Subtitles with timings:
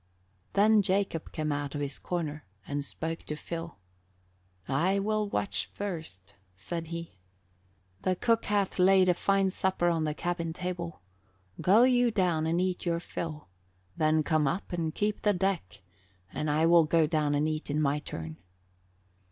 [0.53, 3.77] Then Jacob came out of his corner and spoke to Phil.
[4.67, 7.19] "I will watch first," said he.
[8.01, 11.01] "The cook hath laid a fine supper on the cabin table.
[11.61, 13.47] Go you down and eat your fill,
[13.95, 15.83] then come up and keep the deck
[16.33, 18.37] and I will go down and eat in my turn."